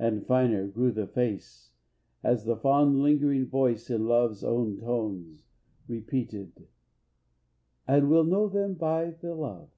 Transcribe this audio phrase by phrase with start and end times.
[0.00, 1.70] And finer grew the face
[2.24, 5.46] As the fond lingering voice, in love's own tones,
[5.86, 6.66] Repeated:
[7.86, 9.70] "And we'll know them by the love."